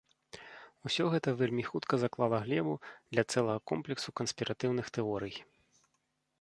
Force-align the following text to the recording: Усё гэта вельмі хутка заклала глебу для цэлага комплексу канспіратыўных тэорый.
Усё 0.87 1.03
гэта 1.15 1.33
вельмі 1.41 1.63
хутка 1.67 1.99
заклала 2.03 2.39
глебу 2.45 2.73
для 3.11 3.23
цэлага 3.35 3.59
комплексу 3.73 4.09
канспіратыўных 4.21 4.85
тэорый. 4.97 5.35